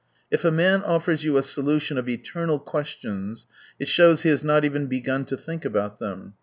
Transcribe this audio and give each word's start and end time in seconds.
If 0.31 0.43
a 0.43 0.49
man 0.49 0.81
offers 0.81 1.23
you 1.23 1.37
a 1.37 1.43
solution 1.43 1.95
of 1.95 2.09
eternal 2.09 2.57
questions, 2.57 3.45
it 3.77 3.87
shows 3.87 4.23
he 4.23 4.29
has 4.29 4.43
not 4.43 4.65
even 4.65 4.87
begun 4.87 5.25
to 5.25 5.37
think 5.37 5.63
about 5.63 5.99
them. 5.99 6.33